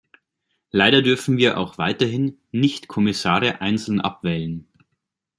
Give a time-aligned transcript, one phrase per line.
[0.71, 4.67] Leider dürfen wir auch weiterhin nicht Kommissare einzeln abwählen.